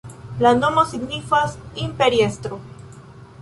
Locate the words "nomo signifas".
0.61-1.53